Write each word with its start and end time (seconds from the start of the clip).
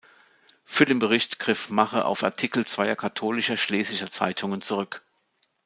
Für 0.65 0.85
den 0.85 0.97
Bericht 0.97 1.37
griff 1.37 1.69
Mache 1.69 2.05
auf 2.05 2.23
Artikel 2.23 2.65
zweier 2.65 2.95
katholischer 2.95 3.55
schlesischer 3.55 4.09
Zeitungen 4.09 4.63
zurück. 4.63 5.03